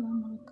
Salamanca. 0.00 0.44